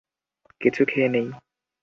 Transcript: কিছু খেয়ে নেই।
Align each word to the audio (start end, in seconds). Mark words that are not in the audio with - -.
কিছু 0.61 0.81
খেয়ে 0.85 1.09
নেই। 1.09 1.27